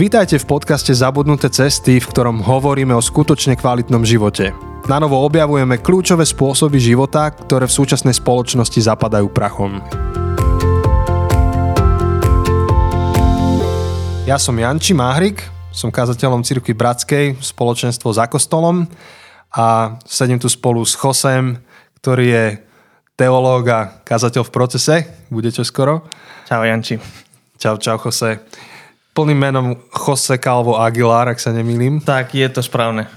[0.00, 4.56] Vítajte v podcaste Zabudnuté cesty, v ktorom hovoríme o skutočne kvalitnom živote.
[4.88, 9.76] Na novo objavujeme kľúčové spôsoby života, ktoré v súčasnej spoločnosti zapadajú prachom.
[14.24, 18.88] Ja som Janči Máhrik, som kazateľom Cirkvi Bratskej, spoločenstvo za kostolom
[19.52, 21.60] a sedím tu spolu s Chosem,
[22.00, 22.46] ktorý je
[23.20, 24.96] teológ a kazateľ v procese.
[25.28, 26.08] Bude čo skoro.
[26.48, 26.96] Čau Janči.
[27.60, 28.40] Čau, čau Jose
[29.14, 32.00] plným menom Jose Calvo Aguilar, ak sa nemýlim.
[32.02, 33.10] Tak, je to správne.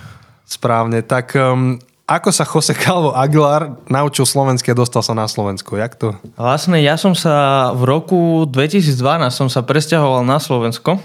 [0.43, 1.05] Správne.
[1.05, 5.79] Tak um, ako sa Jose Calvo Aguilar naučil slovenské a dostal sa na Slovensko?
[5.79, 6.11] Jak to?
[6.35, 8.99] Vlastne ja som sa v roku 2012
[9.31, 10.99] som sa presťahoval na Slovensko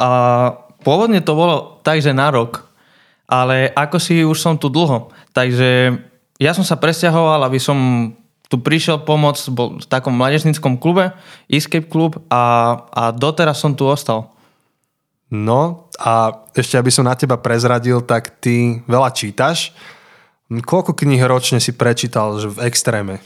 [0.00, 0.10] a
[0.80, 2.64] pôvodne to bolo tak, že na rok,
[3.28, 5.12] ale ako si už som tu dlho.
[5.36, 6.00] Takže
[6.40, 8.10] ja som sa presťahoval, aby som
[8.50, 11.14] tu prišiel pomôcť bol v takom mladežníckom klube,
[11.46, 14.34] Escape klub a, a doteraz som tu ostal.
[15.30, 19.70] No a ešte aby som na teba prezradil, tak ty veľa čítaš.
[20.50, 23.22] Koľko kníh ročne si prečítal že v extréme?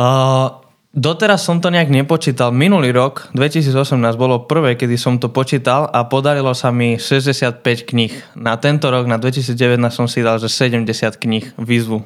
[0.00, 0.64] Uh,
[0.96, 2.48] doteraz som to nejak nepočítal.
[2.48, 8.16] Minulý rok, 2018, bolo prvé, kedy som to počítal a podarilo sa mi 65 kníh.
[8.32, 10.88] Na tento rok, na 2019 som si dal, že 70
[11.20, 12.00] kníh výzvu.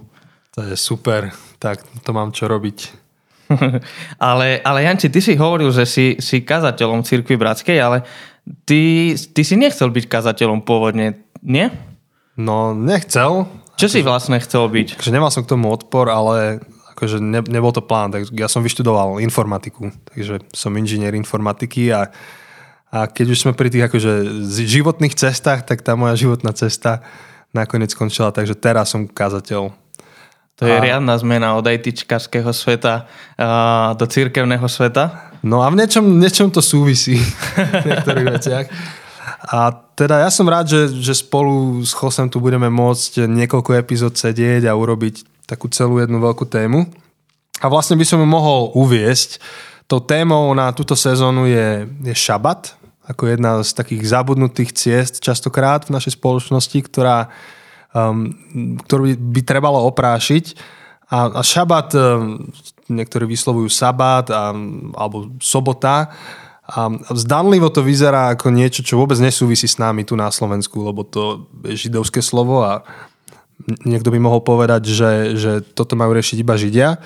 [0.58, 3.08] To je super, tak to mám čo robiť.
[4.28, 8.04] ale, ale Janči, ty si hovoril, že si, si kazateľom Cirkvi Bratskej, ale
[8.68, 11.68] ty, ty si nechcel byť kazateľom pôvodne, nie?
[12.38, 13.48] No, nechcel.
[13.78, 14.98] Čo si vlastne chcel byť?
[14.98, 16.62] Akože nemal som k tomu odpor, ale
[16.94, 18.10] akože ne, nebol to plán.
[18.10, 22.10] Tak ja som vyštudoval informatiku, takže som inžinier informatiky a,
[22.90, 27.06] a keď už sme pri tých akože životných cestách, tak tá moja životná cesta
[27.54, 29.72] nakoniec skončila, takže teraz som kazateľ
[30.58, 30.82] to je a...
[30.82, 33.06] riadna zmena od ITčkarského sveta
[33.38, 35.30] a, do církevného sveta.
[35.46, 37.22] No a v niečom, niečom to súvisí
[37.82, 38.66] v niektorých veciach.
[39.54, 44.18] A teda ja som rád, že, že spolu s Chosem tu budeme môcť niekoľko epizód
[44.18, 46.90] sedieť a urobiť takú celú jednu veľkú tému.
[47.62, 49.38] A vlastne by som ju mohol uviesť.
[49.88, 52.76] Tou témou na túto sezónu je, je šabat,
[53.08, 57.32] ako jedna z takých zabudnutých ciest častokrát v našej spoločnosti, ktorá
[57.94, 58.34] um,
[58.84, 60.56] ktorú by, trebalo oprášiť.
[61.08, 62.48] A, a šabat, um,
[62.88, 64.52] niektorí vyslovujú sabat a,
[64.96, 66.12] alebo sobota.
[66.68, 71.00] A zdanlivo to vyzerá ako niečo, čo vôbec nesúvisí s nami tu na Slovensku, lebo
[71.00, 72.84] to je židovské slovo a
[73.88, 77.00] niekto by mohol povedať, že, že toto majú riešiť iba Židia.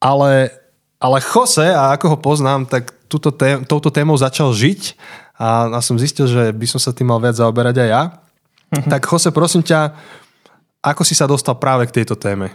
[0.00, 0.52] Ale,
[1.00, 4.94] ale Jose, a ako ho poznám, tak túto tém, touto témou začal žiť
[5.40, 8.02] a, a som zistil, že by som sa tým mal viac zaoberať aj ja.
[8.70, 8.90] Mm-hmm.
[8.90, 9.94] Tak Jose, prosím ťa,
[10.80, 12.54] ako si sa dostal práve k tejto téme?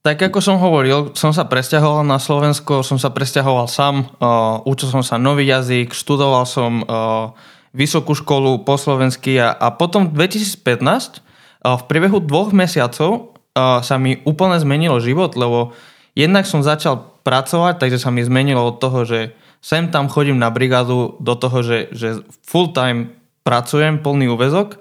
[0.00, 4.88] Tak ako som hovoril, som sa presťahoval na Slovensko, som sa presťahoval sám, uh, učil
[4.88, 7.36] som sa nový jazyk, študoval som uh,
[7.76, 14.00] vysokú školu po slovensky a, a potom 2015 uh, v priebehu dvoch mesiacov uh, sa
[14.00, 15.76] mi úplne zmenilo život, lebo
[16.16, 20.48] jednak som začal pracovať, takže sa mi zmenilo od toho, že sem tam chodím na
[20.48, 23.12] brigádu do toho, že, že full time
[23.44, 24.80] pracujem, plný úvezok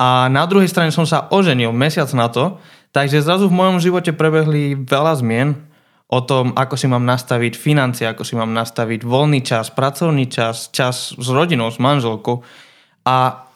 [0.00, 2.56] a na druhej strane som sa oženil mesiac na to,
[2.96, 5.68] takže zrazu v mojom živote prebehli veľa zmien
[6.08, 10.72] o tom, ako si mám nastaviť financie, ako si mám nastaviť voľný čas, pracovný čas,
[10.72, 12.40] čas s rodinou, s manželkou.
[13.04, 13.46] A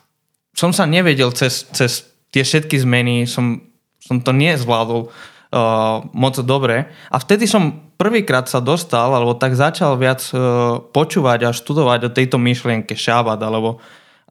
[0.54, 3.58] som sa nevedel cez, cez tie všetky zmeny, som,
[3.98, 6.94] som to nezvládol uh, moc dobre.
[7.10, 12.14] A vtedy som prvýkrát sa dostal, alebo tak začal viac uh, počúvať a študovať o
[12.14, 13.82] tejto myšlienke šábať, alebo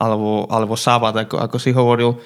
[0.04, 2.20] alebo, alebo sábat, ako, ako si hovoril.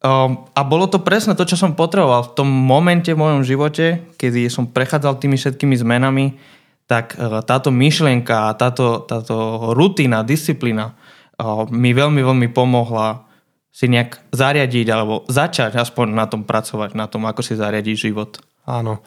[0.00, 4.16] Um, a bolo to presne to, čo som potreboval v tom momente v mojom živote,
[4.16, 6.40] kedy som prechádzal tými všetkými zmenami,
[6.88, 9.36] tak uh, táto myšlienka, táto, táto
[9.76, 10.96] rutina, disciplína
[11.36, 13.28] uh, mi veľmi, veľmi pomohla
[13.70, 18.40] si nejak zariadiť alebo začať aspoň na tom pracovať, na tom, ako si zariadiť život.
[18.66, 19.04] Áno.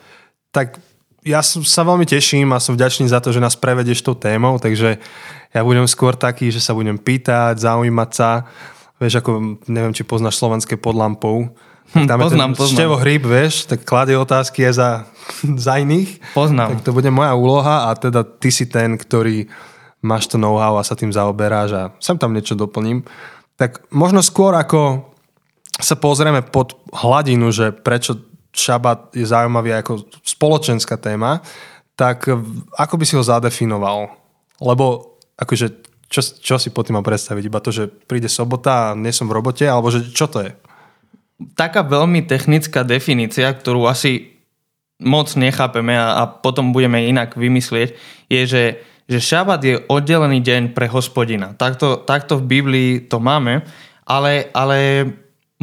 [0.54, 0.78] Tak
[1.24, 5.00] ja sa veľmi teším a som vďačný za to, že nás prevedieš tou témou, takže
[5.54, 8.48] ja budem skôr taký, že sa budem pýtať, zaujímať sa.
[9.00, 9.32] Vieš, ako
[9.68, 11.52] neviem, či poznáš slovenské pod lampou.
[11.94, 12.78] Hm, tam poznám, je ten poznám.
[12.78, 14.90] Števo Hryb, vieš, tak kladie otázky aj za,
[15.66, 16.20] za iných.
[16.36, 16.78] Poznám.
[16.78, 19.48] Tak to bude moja úloha a teda ty si ten, ktorý
[20.04, 23.08] máš to know-how a sa tým zaoberáš a sem tam niečo doplním.
[23.56, 25.14] Tak možno skôr ako
[25.80, 31.42] sa pozrieme pod hladinu, že prečo šabat je zaujímavý ako spoločenská téma,
[31.98, 32.30] tak
[32.78, 34.14] ako by si ho zadefinoval?
[34.62, 35.66] Lebo akože,
[36.10, 37.44] čo, čo si pod tým mám predstaviť?
[37.44, 39.66] Iba to, že príde sobota a nie som v robote?
[39.66, 40.54] Alebo že čo to je?
[41.58, 44.38] Taká veľmi technická definícia, ktorú asi
[45.02, 47.98] moc nechápeme a, a potom budeme inak vymyslieť,
[48.30, 48.64] je, že
[49.04, 51.52] že šabat je oddelený deň pre hospodina.
[51.60, 53.64] Takto, takto v Biblii to máme,
[54.08, 55.08] ale, ale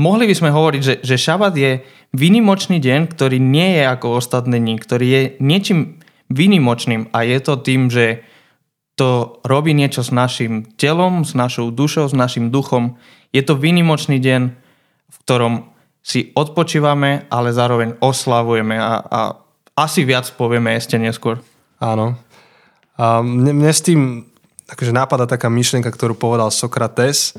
[0.01, 1.85] mohli by sme hovoriť, že, že šabat je
[2.17, 6.01] vynimočný deň, ktorý nie je ako ostatné dní, ktorý je niečím
[6.33, 8.25] vynimočným a je to tým, že
[8.97, 13.01] to robí niečo s našim telom, s našou dušou, s našim duchom.
[13.33, 14.43] Je to vynimočný deň,
[15.11, 19.21] v ktorom si odpočívame, ale zároveň oslavujeme a, a
[19.77, 21.41] asi viac povieme ešte neskôr.
[21.81, 22.17] Áno.
[23.01, 24.29] A mne, mne s tým
[24.69, 27.35] akože nápada taká myšlienka, ktorú povedal Sokrates.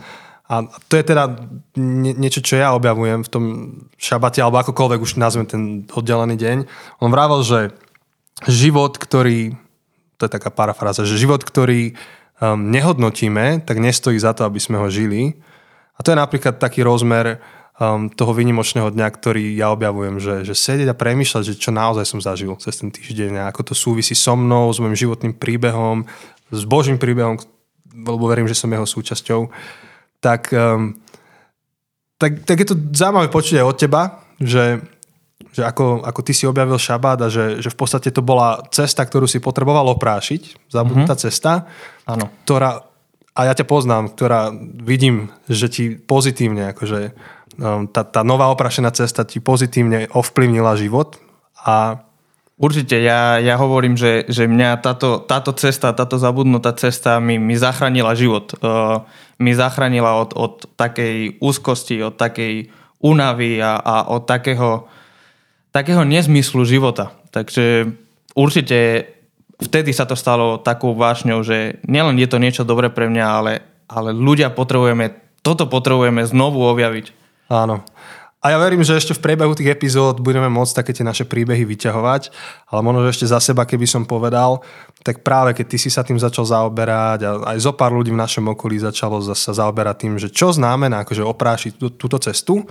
[0.51, 1.31] A to je teda
[1.79, 3.45] nie, niečo, čo ja objavujem v tom
[3.95, 6.57] šabate, alebo akokoľvek už nazvem ten oddelený deň.
[6.99, 7.71] On vravel, že
[8.51, 9.55] život, ktorý,
[10.19, 11.95] to je taká parafráza, že život, ktorý
[12.43, 15.39] um, nehodnotíme, tak nestojí za to, aby sme ho žili.
[15.95, 17.39] A to je napríklad taký rozmer
[17.79, 22.03] um, toho výnimočného dňa, ktorý ja objavujem, že, že sedieť a premýšľať, že čo naozaj
[22.03, 26.03] som zažil cez ten týždeň a ako to súvisí so mnou, s môjim životným príbehom,
[26.51, 27.39] s Božím príbehom,
[27.95, 29.47] lebo verím, že som jeho súčasťou,
[30.21, 30.95] tak, um,
[32.21, 34.01] tak, tak je to zaujímavé počuť aj od teba,
[34.37, 34.79] že,
[35.51, 39.03] že ako, ako ty si objavil šabát a že, že v podstate to bola cesta,
[39.03, 41.25] ktorú si potreboval oprášiť, zabudnutá mm-hmm.
[41.27, 41.65] cesta,
[42.05, 42.29] Áno.
[42.45, 42.85] ktorá,
[43.33, 44.53] a ja ťa poznám, ktorá
[44.85, 47.17] vidím, že ti pozitívne akože
[47.59, 51.19] Um, tá, tá nová oprašená cesta ti pozitívne ovplyvnila život
[51.59, 51.99] a
[52.61, 57.57] Určite, ja, ja hovorím, že, že mňa táto, táto cesta, táto zabudnutá cesta mi, mi
[57.57, 58.53] zachránila život.
[58.61, 59.01] Uh,
[59.41, 62.69] mi zachránila od, od takej úzkosti, od takej
[63.01, 64.85] únavy a, a od takého,
[65.73, 67.09] takého nezmyslu života.
[67.33, 67.89] Takže
[68.37, 69.09] určite
[69.57, 73.53] vtedy sa to stalo takou vášňou, že nielen je to niečo dobré pre mňa, ale,
[73.89, 77.09] ale ľudia potrebujeme, toto potrebujeme znovu objaviť.
[77.49, 77.81] Áno.
[78.41, 81.61] A ja verím, že ešte v priebehu tých epizód budeme môcť také tie naše príbehy
[81.61, 82.33] vyťahovať,
[82.73, 84.65] ale možno ešte za seba, keby som povedal,
[85.05, 88.17] tak práve keď ty si sa tým začal zaoberať a aj zo pár ľudí v
[88.17, 92.65] našom okolí začalo sa zaoberať tým, že čo znamená akože oprášiť tú, túto cestu,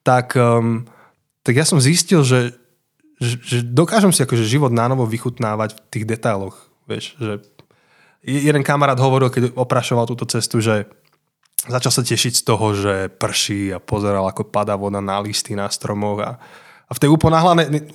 [0.00, 0.88] tak, um,
[1.44, 2.56] tak ja som zistil, že,
[3.20, 6.56] že, že dokážem si akože život nánovo vychutnávať v tých detailoch.
[6.88, 7.32] Vieš, že
[8.24, 10.88] jeden kamarát hovoril, keď oprašoval túto cestu, že
[11.68, 15.68] začal sa tešiť z toho, že prší a pozeral, ako padá voda na listy na
[15.72, 16.30] stromoch a,
[16.84, 17.10] a v tej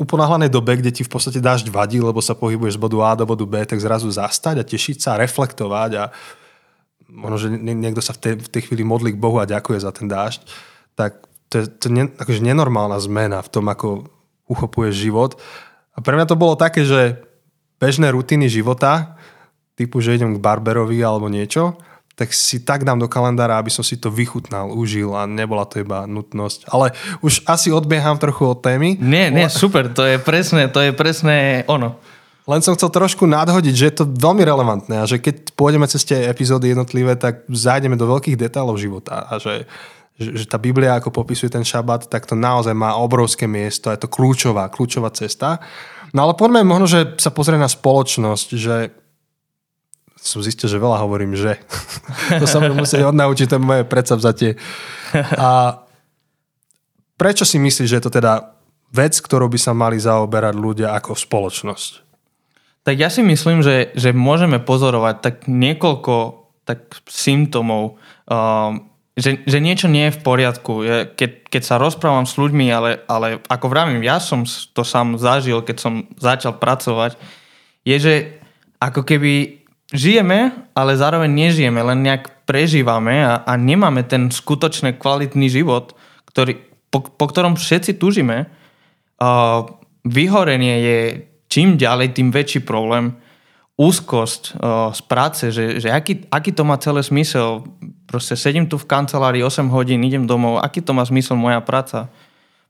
[0.01, 3.25] uponáhlanej dobe, kde ti v podstate dážď vadí, lebo sa pohybuješ z bodu A do
[3.29, 6.03] bodu B, tak zrazu zastať a tešiť sa a reflektovať a
[7.09, 9.89] možno, že niekto sa v tej, v tej chvíli modlí k Bohu a ďakuje za
[9.89, 10.45] ten dážď,
[10.93, 14.05] tak to je, to je ne, akože nenormálna zmena v tom, ako
[14.45, 15.41] uchopuješ život.
[15.97, 17.17] A pre mňa to bolo také, že
[17.81, 19.17] bežné rutiny života,
[19.73, 21.79] typu, že idem k barberovi alebo niečo,
[22.19, 25.79] tak si tak dám do kalendára, aby som si to vychutnal, užil a nebola to
[25.79, 26.67] iba nutnosť.
[26.67, 26.91] Ale
[27.23, 28.99] už asi odbieham trochu od témy.
[28.99, 31.95] Nie, nie, super, to je presné, to je presné ono.
[32.43, 36.03] Len som chcel trošku nadhodiť, že je to veľmi relevantné a že keď pôjdeme cez
[36.03, 39.63] tie epizódy jednotlivé, tak zájdeme do veľkých detailov života a že,
[40.19, 44.01] že, že tá Biblia, ako popisuje ten šabat, tak to naozaj má obrovské miesto, je
[44.01, 45.63] to kľúčová, kľúčová cesta.
[46.11, 48.91] No ale poďme možno, že sa pozrie na spoločnosť, že
[50.19, 51.57] som zistil, že veľa hovorím, že.
[52.41, 54.51] to sa budem musieť odnaučiť, to je moje predsavzatie.
[55.39, 55.81] A
[57.15, 58.55] prečo si myslíš, že je to teda
[58.93, 61.91] vec, ktorou by sa mali zaoberať ľudia ako spoločnosť?
[62.83, 67.97] Tak ja si myslím, že, že môžeme pozorovať tak niekoľko tak symptómov,
[68.29, 68.87] um,
[69.19, 70.73] že, že niečo nie je v poriadku.
[71.17, 75.59] Keď, keď sa rozprávam s ľuďmi, ale, ale ako vravím, ja som to sám zažil,
[75.65, 77.19] keď som začal pracovať,
[77.83, 78.15] je, že
[78.79, 79.58] ako keby
[79.89, 85.97] žijeme, ale zároveň nežijeme, len nejak prežívame a, a nemáme ten skutočne kvalitný život,
[86.29, 86.61] ktorý,
[86.93, 88.49] po, po ktorom všetci tužíme.
[89.19, 89.65] Uh,
[90.05, 90.97] vyhorenie je
[91.49, 93.17] čím ďalej, tým väčší problém.
[93.79, 97.65] Úzkosť uh, z práce, že, že aký, aký to má celé smysel.
[98.05, 102.13] Proste sedím tu v kancelárii 8 hodín, idem domov, aký to má zmysel moja práca.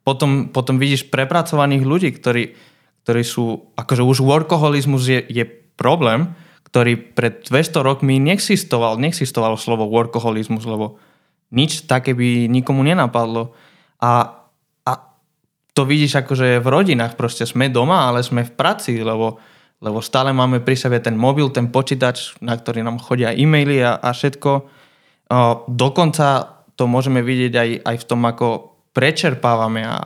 [0.08, 2.56] Potom, potom vidíš prepracovaných ľudí, ktorí,
[3.04, 5.44] ktorí sú, akože už workoholizmus je, je
[5.76, 6.32] problém,
[6.70, 11.02] ktorý pred 200 rokmi neexistoval, neexistovalo slovo workoholizmus, lebo
[11.50, 13.58] nič také by nikomu nenapadlo.
[13.98, 14.46] A,
[14.86, 14.92] a
[15.74, 19.42] to vidíš akože v rodinách, proste sme doma, ale sme v práci, lebo,
[19.82, 23.98] lebo stále máme pri sebe ten mobil, ten počítač, na ktorý nám chodia e-maily a,
[23.98, 24.52] a všetko.
[24.54, 24.62] O,
[25.66, 28.48] dokonca to môžeme vidieť aj, aj v tom, ako
[28.94, 29.98] prečerpávame a,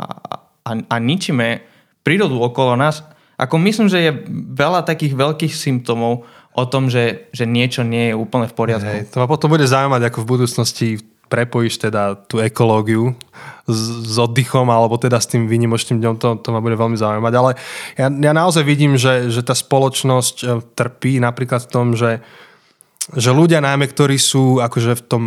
[0.64, 1.60] a, a ničíme
[2.08, 3.04] prírodu okolo nás.
[3.36, 4.12] Ako myslím, že je
[4.54, 6.24] veľa takých veľkých symptómov,
[6.54, 8.94] o tom, že, že niečo nie je úplne v poriadku.
[8.94, 10.88] Hej, to ma potom bude zaujímať, ako v budúcnosti
[11.34, 13.18] prepojíš teda tú ekológiu
[13.66, 17.34] s, s oddychom alebo teda s tým výnimočným dňom, to, to ma bude veľmi zaujímať.
[17.34, 17.52] Ale
[17.98, 20.46] ja, ja naozaj vidím, že, že tá spoločnosť e,
[20.78, 22.22] trpí napríklad v tom, že,
[23.18, 25.24] že ľudia najmä, ktorí sú akože v tom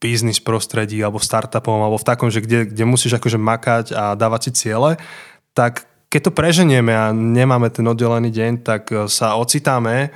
[0.00, 4.48] biznis prostredí alebo startupom alebo v takom, že kde, kde musíš akože makať a dávať
[4.48, 4.96] si ciele,
[5.52, 10.08] tak keď to preženieme a nemáme ten oddelený deň, tak e, sa ocitáme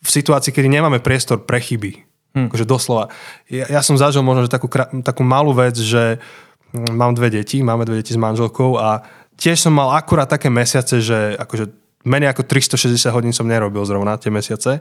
[0.00, 2.08] v situácii, kedy nemáme priestor pre chyby.
[2.30, 2.46] Hmm.
[2.46, 3.10] Akože doslova.
[3.50, 4.70] Ja, ja som zažil možno že takú,
[5.02, 6.22] takú malú vec, že
[6.70, 9.02] mm, mám dve deti, máme dve deti s manželkou a
[9.34, 11.74] tiež som mal akurát také mesiace, že akože
[12.06, 14.78] menej ako 360 hodín som nerobil zrovna tie mesiace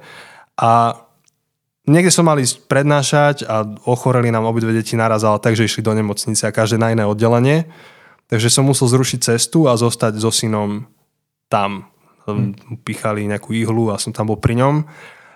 [0.56, 0.94] a
[1.90, 5.98] niekde som mal ísť prednášať a ochoreli nám obidve deti naraz, ale takže išli do
[5.98, 7.66] nemocnice a každé na iné oddelenie.
[8.30, 10.86] Takže som musel zrušiť cestu a zostať so synom
[11.50, 11.90] tam.
[12.38, 12.78] Hmm.
[12.86, 14.86] Pichali nejakú ihlu a som tam bol pri ňom.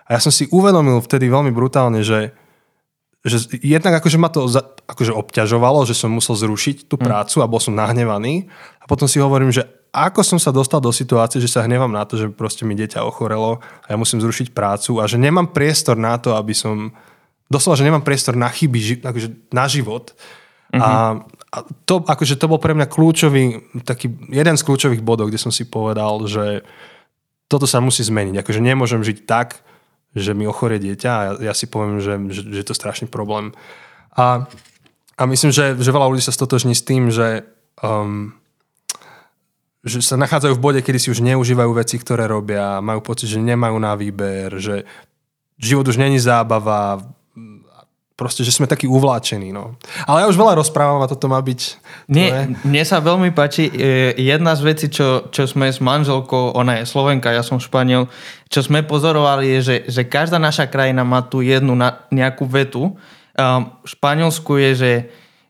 [0.05, 2.35] A ja som si uvedomil vtedy veľmi brutálne, že,
[3.23, 7.03] že jednak akože ma to za, akože obťažovalo, že som musel zrušiť tú hm.
[7.03, 8.51] prácu a bol som nahnevaný.
[8.77, 12.01] A potom si hovorím, že ako som sa dostal do situácie, že sa hnevam na
[12.01, 15.93] to, že proste mi dieťa ochorelo a ja musím zrušiť prácu a že nemám priestor
[15.93, 16.89] na to, aby som
[17.45, 20.17] doslova, že nemám priestor na chyby, akože na život.
[20.73, 20.81] Mm-hmm.
[20.81, 21.21] A,
[21.53, 25.53] a to, akože to bol pre mňa kľúčový, taký jeden z kľúčových bodov, kde som
[25.53, 26.65] si povedal, že
[27.45, 28.41] toto sa musí zmeniť.
[28.41, 29.62] Akože nemôžem žiť tak,
[30.17, 33.05] že mi ochorie dieťa a ja, ja si poviem, že, že, že je to strašný
[33.05, 33.53] problém.
[34.17, 34.50] A,
[35.13, 37.45] a myslím, že, že veľa ľudí sa stotožní s tým, že,
[37.86, 38.33] um,
[39.86, 43.38] že sa nachádzajú v bode, kedy si už neužívajú veci, ktoré robia, majú pocit, že
[43.38, 44.89] nemajú na výber, že
[45.62, 46.98] život už není zábava,
[48.13, 49.50] proste, že sme takí uvláčení.
[49.50, 49.74] No.
[50.05, 51.60] Ale ja už veľa rozprávam a toto má byť...
[52.13, 56.82] Nie, mne sa veľmi páči e, jedna z vecí, čo, čo sme s manželkou, ona
[56.82, 58.05] je Slovenka, ja som Španiel,
[58.53, 62.93] čo sme pozorovali je, že, že každá naša krajina má tu jednu na, nejakú vetu.
[63.34, 64.93] Um, v Španielsku je, že,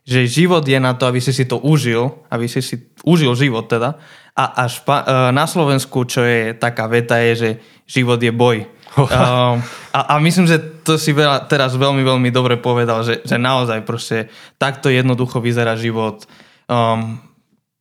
[0.08, 3.68] že život je na to, aby si si to užil, aby si si užil život
[3.68, 4.00] teda.
[4.32, 5.06] A, a špa, uh,
[5.36, 7.50] na Slovensku, čo je taká veta, je, že
[7.84, 8.64] život je boj.
[8.96, 9.58] Um,
[9.96, 13.82] a, a myslím, že to si veľa, teraz veľmi, veľmi dobre povedal, že, že naozaj
[13.82, 16.26] proste takto jednoducho vyzerá život.
[16.66, 17.18] Um,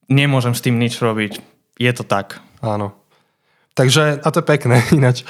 [0.10, 1.40] nemôžem s tým nič robiť.
[1.78, 2.40] Je to tak.
[2.62, 2.94] Áno.
[3.74, 5.26] Takže, a to je pekné ináč.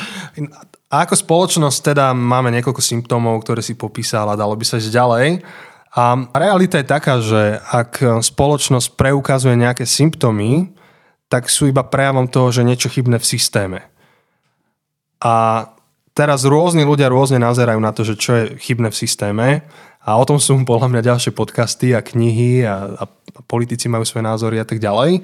[0.93, 4.93] A ako spoločnosť teda máme niekoľko symptómov, ktoré si popísal a dalo by sa ísť
[4.93, 5.27] ďalej.
[5.93, 10.73] A realita je taká, že ak spoločnosť preukazuje nejaké symptómy,
[11.29, 13.79] tak sú iba prejavom toho, že niečo chybné v systéme.
[15.23, 15.33] A
[16.11, 19.47] teraz rôzni ľudia rôzne nazerajú na to, že čo je chybné v systéme
[20.03, 23.03] a o tom sú podľa mňa ďalšie podcasty a knihy a, a
[23.47, 25.23] politici majú svoje názory a tak ďalej.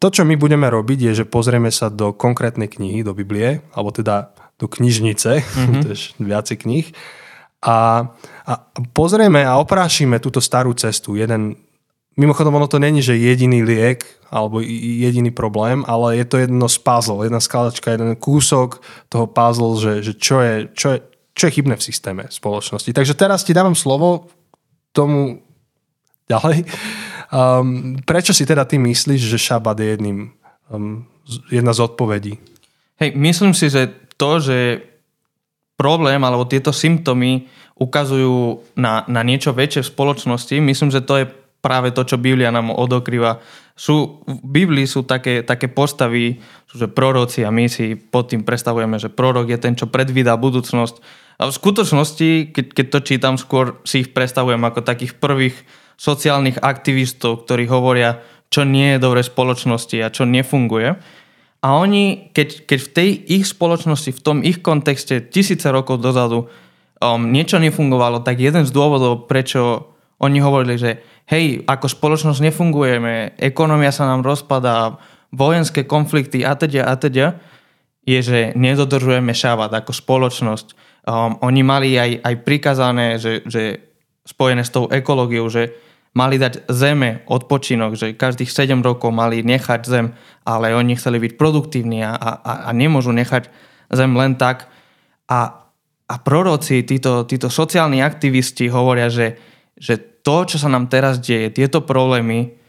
[0.00, 3.92] To, čo my budeme robiť, je, že pozrieme sa do konkrétnej knihy, do Biblie, alebo
[3.92, 5.82] teda do knižnice, mm-hmm.
[5.84, 6.86] to je viacej knih,
[7.60, 8.08] a,
[8.48, 8.52] a
[8.96, 11.20] pozrieme a oprášime túto starú cestu.
[11.20, 11.60] Jeden,
[12.16, 16.78] mimochodom, ono to není, že jediný liek alebo jediný problém, ale je to jedno z
[16.78, 18.78] puzzle, jedna skalačka, jeden kúsok
[19.10, 20.98] toho puzzle, že, že čo, je, čo, je,
[21.34, 22.90] čo je chybné v systéme spoločnosti.
[22.94, 24.30] Takže teraz ti dávam slovo
[24.94, 25.42] tomu
[26.30, 26.66] ďalej.
[27.30, 30.18] Um, prečo si teda ty myslíš, že šabat je jedným,
[30.70, 31.06] um,
[31.50, 32.34] jedna z odpovedí?
[32.98, 34.82] Hej, myslím si, že to, že
[35.80, 37.48] problém alebo tieto symptómy
[37.80, 41.26] ukazujú na, na niečo väčšie v spoločnosti, myslím, že to je
[41.60, 43.40] práve to, čo Biblia nám odokrýva.
[43.76, 48.44] Sú, v Biblii sú také, také postavy, sú, že proroci a my si pod tým
[48.44, 51.00] predstavujeme, že prorok je ten, čo predvídá budúcnosť.
[51.40, 55.56] A v skutočnosti, keď, keď to čítam, skôr si ich predstavujem ako takých prvých
[55.96, 58.20] sociálnych aktivistov, ktorí hovoria,
[58.52, 60.96] čo nie je dobre spoločnosti a čo nefunguje.
[61.60, 66.48] A oni, keď, keď v tej ich spoločnosti, v tom ich kontexte tisíce rokov dozadu
[67.00, 71.00] um, niečo nefungovalo, tak jeden z dôvodov, prečo oni hovorili, že
[71.32, 75.00] hej, ako spoločnosť nefungujeme, ekonomia sa nám rozpadá,
[75.32, 77.26] vojenské konflikty a teda a teda,
[78.04, 80.74] je, že nedodržujeme šabat ako spoločnosť.
[81.06, 83.92] Um, oni mali aj, aj prikazané, že, že
[84.26, 85.72] spojené s tou ekológiou, že
[86.10, 90.06] mali dať zeme odpočinok, že každých 7 rokov mali nechať zem,
[90.42, 93.46] ale oni chceli byť produktívni a, a, a nemôžu nechať
[93.94, 94.66] zem len tak.
[95.30, 95.70] A,
[96.10, 99.38] a proroci, títo, títo sociálni aktivisti hovoria, že,
[99.78, 102.60] že to, čo sa nám teraz deje, tieto problémy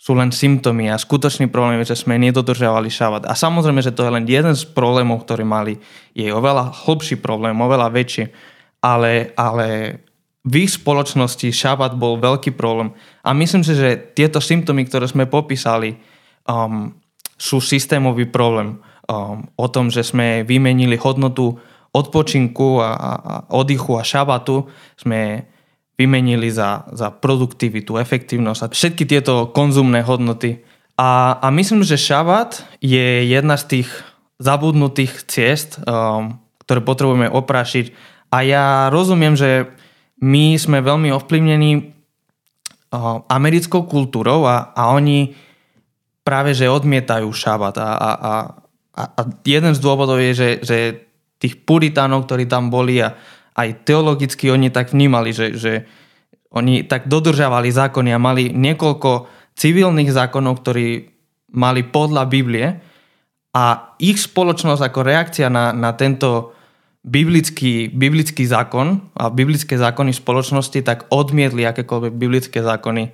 [0.00, 3.28] sú len symptómy a skutočný problém je, že sme nedodržiavali šabat.
[3.28, 5.76] A samozrejme, že to je len jeden z problémov, ktorý mali.
[6.16, 8.32] Je oveľa hlbší problém, oveľa väčší.
[8.80, 10.00] Ale, ale
[10.40, 12.96] v ich spoločnosti šabat bol veľký problém.
[13.20, 16.00] A myslím si, že tieto symptómy, ktoré sme popísali,
[16.48, 16.96] um,
[17.36, 18.80] sú systémový problém.
[19.04, 21.60] Um, o tom, že sme vymenili hodnotu
[21.92, 24.64] odpočinku a, a, a oddychu a šabatu,
[24.96, 25.44] sme
[26.00, 30.64] vymenili za, za produktivitu, efektívnosť a všetky tieto konzumné hodnoty.
[30.96, 33.88] A, a myslím, že šabat je jedna z tých
[34.40, 37.92] zabudnutých ciest, um, ktoré potrebujeme oprášiť.
[38.32, 39.68] A ja rozumiem, že
[40.24, 45.36] my sme veľmi ovplyvnení uh, americkou kultúrou a, a oni
[46.24, 47.76] práve že odmietajú šabat.
[47.76, 48.10] A, a,
[48.96, 50.78] a, a jeden z dôvodov je, že, že
[51.40, 53.16] tých puritánov, ktorí tam boli a
[53.56, 55.72] aj teologicky oni tak vnímali, že, že
[56.50, 61.10] oni tak dodržavali zákony a mali niekoľko civilných zákonov, ktorí
[61.54, 62.66] mali podľa Biblie.
[63.50, 66.54] A ich spoločnosť ako reakcia na, na tento
[67.02, 73.10] biblický, biblický zákon a biblické zákony spoločnosti tak odmietli akékoľvek biblické zákony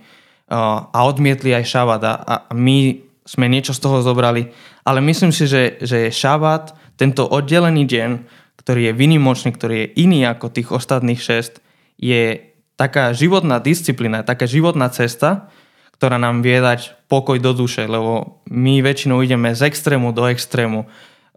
[0.93, 2.03] a odmietli aj šabat.
[2.05, 4.55] A, a my sme niečo z toho zobrali,
[4.87, 8.11] ale myslím si, že, že šabat, tento oddelený deň,
[8.67, 11.63] ktorý je vynimočný, ktorý je iný ako tých ostatných šest,
[12.03, 12.43] je
[12.75, 15.55] taká životná disciplína, taká životná cesta,
[15.95, 20.83] ktorá nám vie dať pokoj do duše, lebo my väčšinou ideme z extrému do extrému.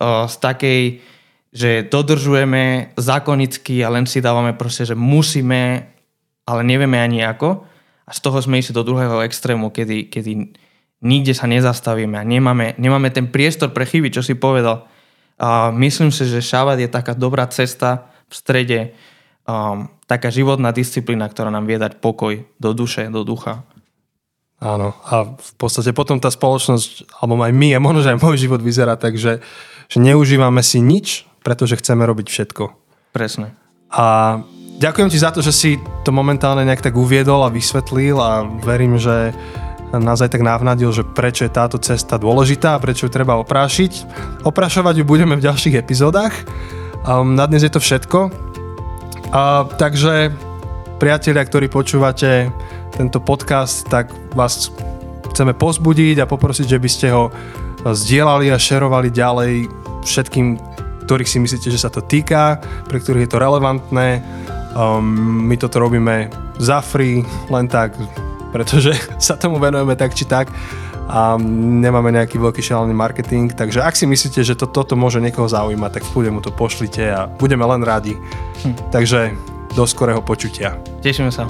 [0.01, 1.05] Z takej,
[1.53, 5.85] že dodržujeme zákonicky a len si dávame proste, že musíme,
[6.49, 7.61] ale nevieme ani ako.
[8.09, 10.31] A z toho sme išli do druhého extrému, kedy, kedy
[11.05, 14.88] nikde sa nezastavíme a nemáme, nemáme ten priestor pre chyby, čo si povedal.
[15.39, 18.79] A myslím si, že šabat je taká dobrá cesta v strede,
[19.47, 23.63] um, taká životná disciplína, ktorá nám vie dať pokoj do duše, do ducha.
[24.59, 28.35] Áno, a v podstate potom tá spoločnosť, alebo aj my, a možno, že aj môj
[28.35, 29.39] život vyzerá tak, že,
[29.87, 32.63] že neužívame si nič, pretože chceme robiť všetko.
[33.15, 33.55] Presne.
[33.87, 34.37] A
[34.75, 38.99] ďakujem ti za to, že si to momentálne nejak tak uviedol a vysvetlil a verím,
[38.99, 39.31] že
[39.97, 44.05] nás aj tak navnadil, že prečo je táto cesta dôležitá a prečo ju treba oprášiť.
[44.45, 46.33] Oprašovať ju budeme v ďalších epizódach.
[47.09, 48.29] Um, na dnes je to všetko.
[49.33, 50.29] A, takže
[51.01, 52.53] priatelia, ktorí počúvate
[52.93, 54.69] tento podcast, tak vás
[55.33, 57.33] chceme pozbudiť a poprosiť, že by ste ho
[57.81, 59.53] zdieľali a šerovali ďalej
[60.05, 60.59] všetkým,
[61.09, 64.21] ktorých si myslíte, že sa to týka, pre ktorých je to relevantné.
[64.77, 66.29] Um, my toto robíme
[66.61, 67.97] za free, len tak
[68.51, 70.51] pretože sa tomu venujeme tak či tak
[71.09, 75.49] a nemáme nejaký veľký šalený marketing, takže ak si myslíte, že to, toto môže niekoho
[75.49, 78.13] zaujímať, tak v mu to pošlite a budeme len radi.
[78.61, 78.93] Hm.
[78.93, 79.33] Takže
[79.73, 80.77] do skorého počutia.
[81.01, 81.49] Tešíme sa.